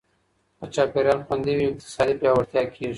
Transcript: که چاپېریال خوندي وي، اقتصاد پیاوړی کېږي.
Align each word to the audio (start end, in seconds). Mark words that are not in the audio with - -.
که 0.59 0.65
چاپېریال 0.73 1.19
خوندي 1.27 1.53
وي، 1.55 1.65
اقتصاد 1.71 2.07
پیاوړی 2.19 2.63
کېږي. 2.75 2.87